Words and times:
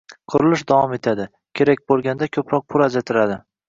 Qurilish 0.35 0.63
davom 0.71 0.95
etadi, 0.97 1.29
kerak 1.61 1.87
bo'lganda 1.95 2.33
ko'proq 2.35 2.71
pul 2.71 2.91
ajratiladi 2.91 3.43